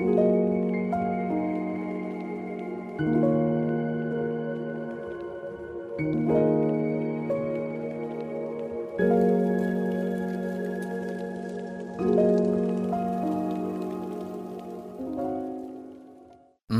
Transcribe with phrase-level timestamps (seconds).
[0.00, 0.06] Ну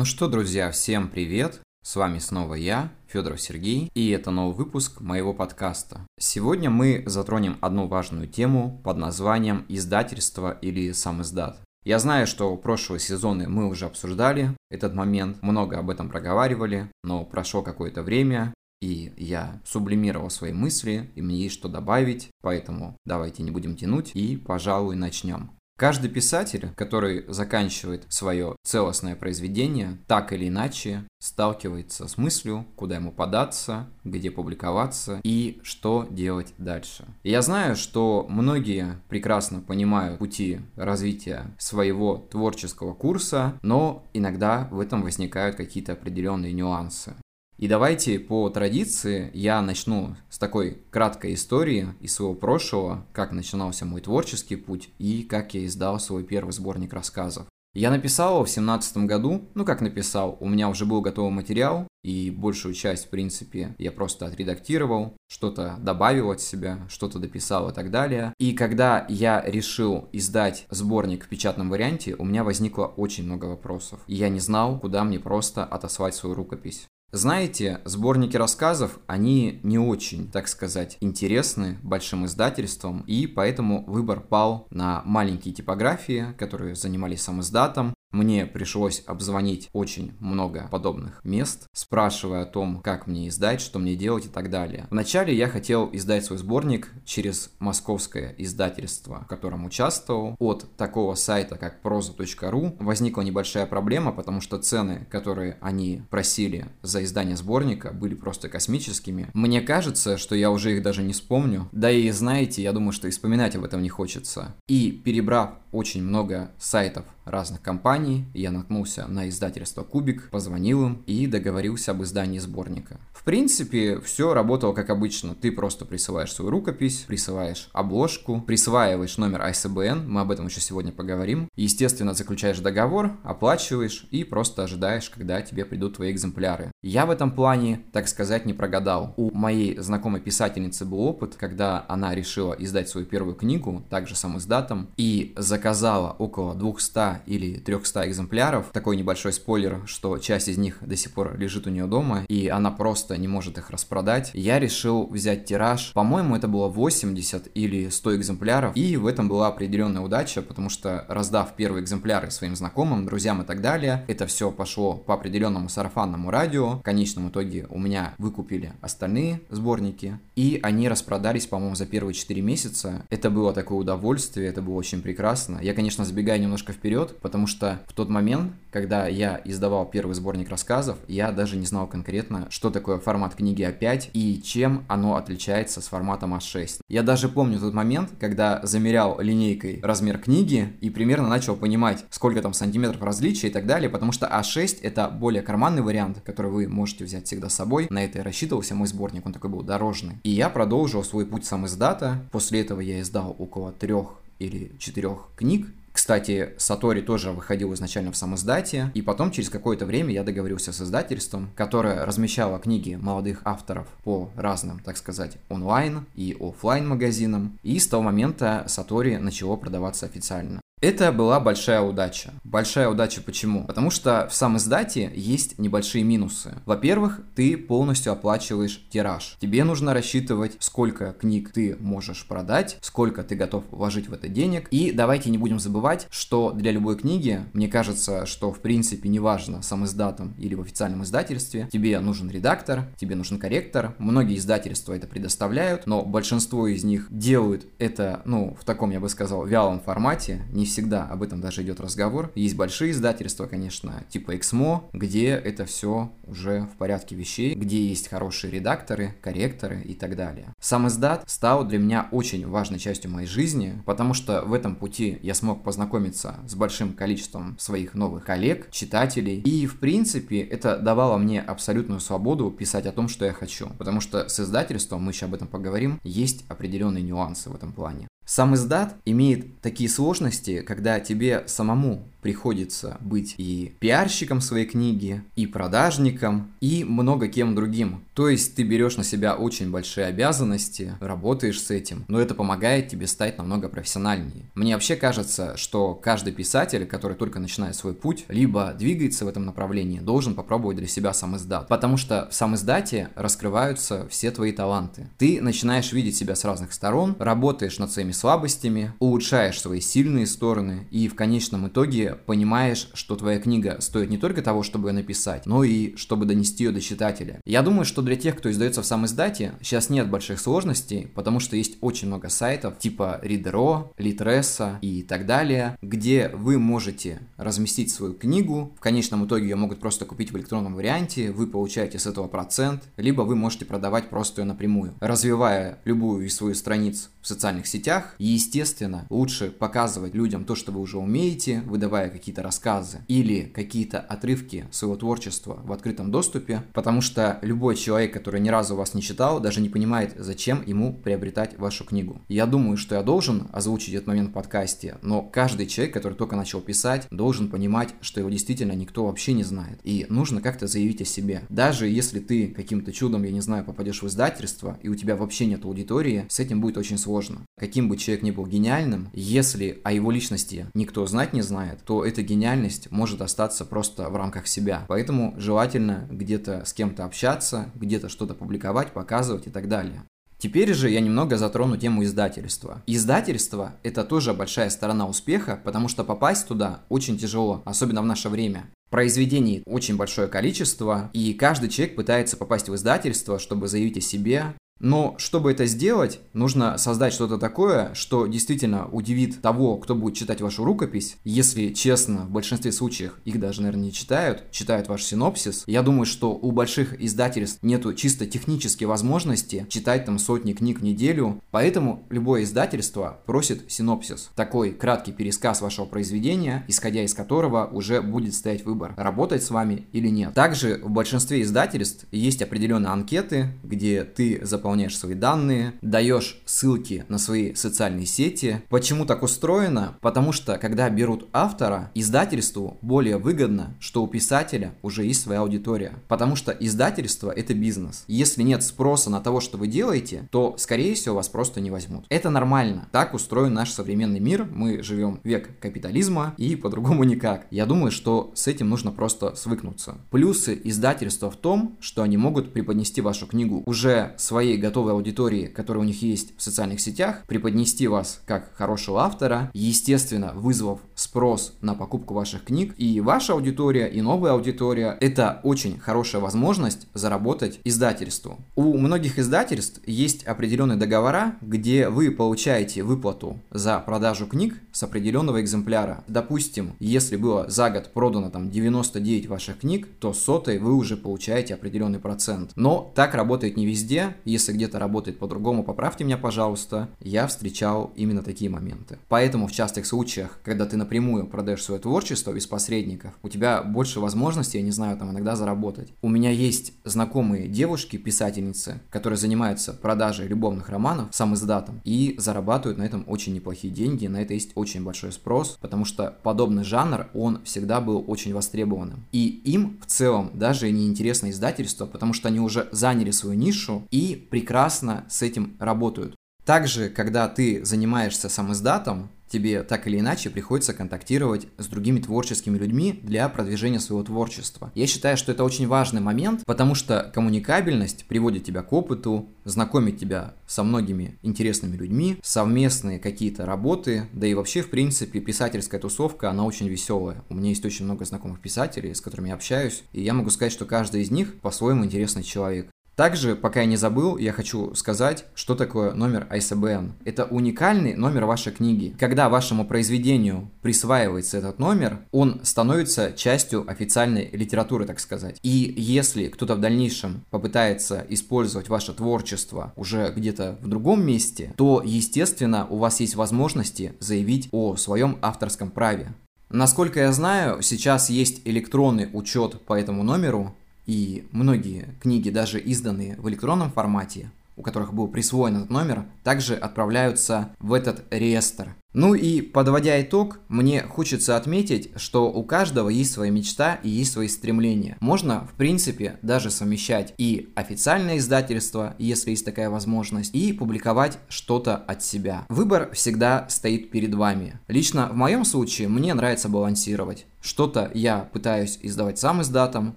[0.07, 1.61] что, друзья, всем привет!
[1.83, 6.07] С вами снова я, Федоров Сергей, и это новый выпуск моего подкаста.
[6.19, 11.61] Сегодня мы затронем одну важную тему под названием издательство или сам издат.
[11.85, 17.25] Я знаю, что прошлые сезоны мы уже обсуждали этот момент, много об этом проговаривали, но
[17.25, 23.43] прошло какое-то время, и я сублимировал свои мысли, и мне есть что добавить, поэтому давайте
[23.43, 25.53] не будем тянуть и, пожалуй, начнем.
[25.81, 33.13] Каждый писатель, который заканчивает свое целостное произведение, так или иначе сталкивается с мыслью, куда ему
[33.13, 37.07] податься, где публиковаться и что делать дальше.
[37.23, 45.01] я знаю, что многие прекрасно понимают пути развития своего творческого курса, но иногда в этом
[45.01, 47.15] возникают какие-то определенные нюансы.
[47.61, 53.85] И давайте по традиции я начну с такой краткой истории из своего прошлого, как начинался
[53.85, 57.47] мой творческий путь и как я издал свой первый сборник рассказов.
[57.75, 61.87] Я написал его в семнадцатом году, ну как написал, у меня уже был готовый материал,
[62.03, 67.75] и большую часть, в принципе, я просто отредактировал, что-то добавил от себя, что-то дописал и
[67.75, 68.33] так далее.
[68.39, 74.01] И когда я решил издать сборник в печатном варианте, у меня возникло очень много вопросов.
[74.07, 76.89] И я не знал, куда мне просто отослать свою рукопись.
[77.13, 84.69] Знаете, сборники рассказов, они не очень, так сказать, интересны большим издательством, и поэтому выбор пал
[84.71, 92.43] на маленькие типографии, которые занимались сам издатом, мне пришлось обзвонить очень много подобных мест, спрашивая
[92.43, 94.87] о том, как мне издать, что мне делать и так далее.
[94.91, 100.37] Вначале я хотел издать свой сборник через московское издательство, в котором участвовал.
[100.39, 107.05] От такого сайта, как proza.ru, возникла небольшая проблема, потому что цены, которые они просили за
[107.05, 109.29] издание сборника, были просто космическими.
[109.35, 111.69] Мне кажется, что я уже их даже не вспомню.
[111.73, 114.57] Да и знаете, я думаю, что и вспоминать об этом не хочется.
[114.69, 121.27] И перебрав очень много сайтов разных компаний, я наткнулся на издательство Кубик, позвонил им и
[121.27, 122.99] договорился об издании сборника.
[123.13, 125.35] В принципе, все работало как обычно.
[125.35, 130.91] Ты просто присылаешь свою рукопись, присылаешь обложку, присваиваешь номер ISBN, мы об этом еще сегодня
[130.91, 131.49] поговорим.
[131.55, 136.73] Естественно, заключаешь договор, оплачиваешь и просто ожидаешь, когда тебе придут твои экземпляры.
[136.83, 139.13] Я в этом плане, так сказать, не прогадал.
[139.19, 144.39] У моей знакомой писательницы был опыт, когда она решила издать свою первую книгу, также сам
[144.39, 148.71] издатом, и заказала около 200 или 300 экземпляров.
[148.73, 152.49] Такой небольшой спойлер, что часть из них до сих пор лежит у нее дома, и
[152.49, 154.31] она просто не может их распродать.
[154.33, 159.49] Я решил взять тираж, по-моему, это было 80 или 100 экземпляров, и в этом была
[159.49, 164.51] определенная удача, потому что раздав первые экземпляры своим знакомым, друзьям и так далее, это все
[164.51, 166.79] пошло по определенному сарафанному радио.
[166.79, 172.41] В конечном итоге у меня выкупили остальные сборники, и они распродались, по-моему, за первые 4
[172.41, 173.05] месяца.
[173.11, 175.50] Это было такое удовольствие, это было очень прекрасно.
[175.59, 180.49] Я, конечно, забегаю немножко вперед, потому что в тот момент, когда я издавал первый сборник
[180.49, 185.81] рассказов, я даже не знал конкретно, что такое формат книги А5 и чем оно отличается
[185.81, 186.81] с форматом А6.
[186.89, 192.43] Я даже помню тот момент, когда замерял линейкой размер книги и примерно начал понимать, сколько
[192.43, 196.69] там сантиметров различия и так далее, потому что А6 это более карманный вариант, который вы
[196.69, 197.87] можете взять всегда с собой.
[197.91, 200.19] На это и рассчитывался мой сборник, он такой был дорожный.
[200.23, 202.25] И я продолжил свой путь сам издата.
[202.33, 208.17] После этого я издал около трех или четырех книг, кстати, Сатори тоже выходил изначально в
[208.17, 213.87] самоиздате, и потом через какое-то время я договорился с издательством, которое размещало книги молодых авторов
[214.05, 220.07] по разным, так сказать, онлайн и офлайн магазинам, и с того момента Сатори начало продаваться
[220.07, 220.61] официально.
[220.81, 222.31] Это была большая удача.
[222.43, 223.67] Большая удача почему?
[223.67, 226.55] Потому что в сам издате есть небольшие минусы.
[226.65, 229.37] Во-первых, ты полностью оплачиваешь тираж.
[229.41, 234.69] Тебе нужно рассчитывать, сколько книг ты можешь продать, сколько ты готов вложить в это денег.
[234.71, 239.61] И давайте не будем забывать, что для любой книги, мне кажется, что в принципе неважно
[239.61, 243.95] сам издатом или в официальном издательстве, тебе нужен редактор, тебе нужен корректор.
[243.99, 249.11] Многие издательства это предоставляют, но большинство из них делают это, ну, в таком, я бы
[249.11, 252.33] сказал, вялом формате, не всегда об этом даже идет разговор.
[252.35, 258.09] Есть большие издательства, конечно, типа Exmo, где это все уже в порядке вещей, где есть
[258.09, 260.55] хорошие редакторы, корректоры и так далее.
[260.61, 265.19] Сам издат стал для меня очень важной частью моей жизни, потому что в этом пути
[265.23, 271.19] я смог познакомиться с большим количеством своих новых коллег, читателей, и в принципе это давало
[271.19, 275.27] мне абсолютную свободу писать о том, что я хочу, потому что с издательством, мы еще
[275.27, 278.09] об этом поговорим, есть определенные нюансы в этом плане.
[278.25, 285.47] Сам издат имеет такие сложности, когда тебе самому приходится быть и пиарщиком своей книги, и
[285.47, 288.03] продажником, и много кем другим.
[288.15, 292.89] То есть ты берешь на себя очень большие обязанности, работаешь с этим, но это помогает
[292.89, 294.45] тебе стать намного профессиональнее.
[294.55, 299.47] Мне вообще кажется, что каждый писатель, который только начинает свой путь, либо двигается в этом
[299.47, 301.69] направлении, должен попробовать для себя сам издат.
[301.69, 305.09] Потому что в сам издате раскрываются все твои таланты.
[305.19, 310.87] Ты начинаешь видеть себя с разных сторон, работаешь над своими слабостями, улучшаешь свои сильные стороны
[310.91, 315.47] и в конечном итоге понимаешь, что твоя книга стоит не только того, чтобы ее написать,
[315.47, 317.41] но и чтобы донести ее до читателя.
[317.45, 321.41] Я думаю, что для тех, кто издается в сам издате, сейчас нет больших сложностей, потому
[321.41, 327.93] что есть очень много сайтов типа Reader.ro, Litresa и так далее, где вы можете разместить
[327.93, 332.07] свою книгу, в конечном итоге ее могут просто купить в электронном варианте, вы получаете с
[332.07, 334.95] этого процент, либо вы можете продавать просто ее напрямую.
[335.01, 340.81] Развивая любую из своих страниц в социальных сетях, естественно, лучше показывать людям то, что вы
[340.81, 347.01] уже умеете, выдавая создавая какие-то рассказы или какие-то отрывки своего творчества в открытом доступе, потому
[347.03, 351.59] что любой человек, который ни разу вас не читал, даже не понимает, зачем ему приобретать
[351.59, 352.21] вашу книгу.
[352.29, 356.37] Я думаю, что я должен озвучить этот момент в подкасте, но каждый человек, который только
[356.37, 359.79] начал писать, должен понимать, что его действительно никто вообще не знает.
[359.85, 361.43] И нужно как-то заявить о себе.
[361.49, 365.47] Даже если ты каким-то чудом, я не знаю, попадешь в издательство, и у тебя вообще
[365.47, 367.43] нет аудитории, с этим будет очень сложно.
[367.59, 372.05] Каким бы человек ни был гениальным, если о его личности никто знать не знает, то
[372.05, 374.85] эта гениальность может остаться просто в рамках себя.
[374.87, 380.05] Поэтому желательно где-то с кем-то общаться, где-то что-то публиковать, показывать и так далее.
[380.39, 382.85] Теперь же я немного затрону тему издательства.
[382.87, 388.29] Издательство– это тоже большая сторона успеха, потому что попасть туда очень тяжело, особенно в наше
[388.29, 388.71] время.
[388.89, 394.55] Произведений очень большое количество, и каждый человек пытается попасть в издательство, чтобы заявить о себе,
[394.81, 400.41] но чтобы это сделать, нужно создать что-то такое, что действительно удивит того, кто будет читать
[400.41, 401.17] вашу рукопись.
[401.23, 405.65] Если честно, в большинстве случаев их даже, наверное, не читают, читают ваш синопсис.
[405.67, 410.83] Я думаю, что у больших издательств нету чисто технической возможности читать там сотни книг в
[410.83, 414.31] неделю, поэтому любое издательство просит синопсис.
[414.35, 419.87] Такой краткий пересказ вашего произведения, исходя из которого уже будет стоять выбор, работать с вами
[419.93, 420.33] или нет.
[420.33, 427.05] Также в большинстве издательств есть определенные анкеты, где ты заполняешь заполняешь свои данные, даешь ссылки
[427.09, 428.63] на свои социальные сети.
[428.69, 429.97] Почему так устроено?
[430.01, 435.95] Потому что, когда берут автора, издательству более выгодно, что у писателя уже есть своя аудитория.
[436.07, 438.05] Потому что издательство– это бизнес.
[438.07, 442.05] Если нет спроса на того, что вы делаете, то, скорее всего, вас просто не возьмут.
[442.09, 442.89] Это нормально.
[442.93, 444.47] Так устроен наш современный мир.
[444.53, 447.49] Мы живем век капитализма и по-другому никак.
[447.51, 449.97] Я думаю, что с этим нужно просто свыкнуться.
[450.11, 455.83] Плюсы издательства в том, что они могут преподнести вашу книгу уже своей готовой аудитории, которая
[455.83, 461.75] у них есть в социальных сетях, преподнести вас как хорошего автора, естественно, вызвав спрос на
[461.75, 462.75] покупку ваших книг.
[462.77, 468.39] И ваша аудитория, и новая аудитория– это очень хорошая возможность заработать издательству.
[468.55, 475.41] У многих издательств есть определенные договора, где вы получаете выплату за продажу книг с определенного
[475.41, 476.05] экземпляра.
[476.07, 481.55] Допустим, если было за год продано там 99 ваших книг, то сотой вы уже получаете
[481.55, 482.53] определенный процент.
[482.57, 484.17] Но так работает не везде.
[484.25, 486.89] Если если где-то работает по-другому, поправьте меня, пожалуйста.
[487.01, 488.99] Я встречал именно такие моменты.
[489.09, 494.01] Поэтому в частых случаях, когда ты напрямую продаешь свое творчество без посредников, у тебя больше
[494.01, 495.93] возможностей, я не знаю, там иногда заработать.
[496.03, 502.79] У меня есть знакомые девушки, писательницы, которые занимаются продажей любовных романов сам издатом и зарабатывают
[502.79, 507.09] на этом очень неплохие деньги, на это есть очень большой спрос, потому что подобный жанр,
[507.15, 509.07] он всегда был очень востребованным.
[509.13, 513.87] И им в целом даже не интересно издательство, потому что они уже заняли свою нишу
[513.91, 516.15] и при прекрасно с этим работают.
[516.47, 522.57] Также, когда ты занимаешься сам издатом, тебе так или иначе приходится контактировать с другими творческими
[522.59, 524.73] людьми для продвижения своего творчества.
[524.75, 529.99] Я считаю, что это очень важный момент, потому что коммуникабельность приводит тебя к опыту, знакомит
[529.99, 536.31] тебя со многими интересными людьми, совместные какие-то работы, да и вообще, в принципе, писательская тусовка,
[536.31, 537.23] она очень веселая.
[537.29, 540.53] У меня есть очень много знакомых писателей, с которыми я общаюсь, и я могу сказать,
[540.53, 542.71] что каждый из них по-своему интересный человек.
[543.01, 546.91] Также, пока я не забыл, я хочу сказать, что такое номер ISBN.
[547.07, 548.95] Это уникальный номер вашей книги.
[549.01, 555.39] Когда вашему произведению присваивается этот номер, он становится частью официальной литературы, так сказать.
[555.43, 561.81] И если кто-то в дальнейшем попытается использовать ваше творчество уже где-то в другом месте, то,
[561.83, 566.13] естественно, у вас есть возможности заявить о своем авторском праве.
[566.51, 570.55] Насколько я знаю, сейчас есть электронный учет по этому номеру,
[570.91, 576.57] и многие книги, даже изданные в электронном формате, у которых был присвоен этот номер, также
[576.57, 578.75] отправляются в этот реестр.
[578.93, 584.13] Ну и подводя итог, мне хочется отметить, что у каждого есть своя мечта и есть
[584.13, 584.97] свои стремления.
[584.99, 591.77] Можно, в принципе, даже совмещать и официальное издательство, если есть такая возможность, и публиковать что-то
[591.77, 592.47] от себя.
[592.49, 594.59] Выбор всегда стоит перед вами.
[594.67, 597.27] Лично в моем случае мне нравится балансировать.
[597.41, 599.97] Что-то я пытаюсь издавать сам издатом,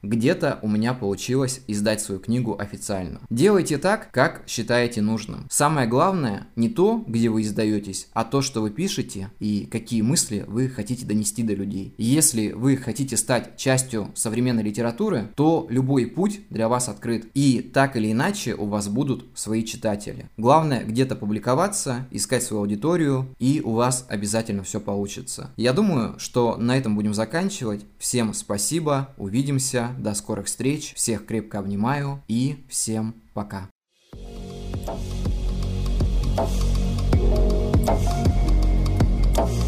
[0.02, 3.20] где-то у меня получилось издать свою книгу официально.
[3.30, 5.48] Делайте так, как считаете нужным.
[5.50, 8.83] Самое главное не то, где вы издаетесь, а то, что вы пишете
[9.40, 11.94] и какие мысли вы хотите донести до людей.
[11.98, 17.28] Если вы хотите стать частью современной литературы, то любой путь для вас открыт.
[17.34, 20.30] И так или иначе у вас будут свои читатели.
[20.38, 25.52] Главное где-то публиковаться, искать свою аудиторию, и у вас обязательно все получится.
[25.58, 27.86] Я думаю, что на этом будем заканчивать.
[27.98, 33.70] Всем спасибо, увидимся, до скорых встреч, всех крепко обнимаю и всем пока.
[36.36, 36.73] Thank you.
[39.36, 39.63] Oh.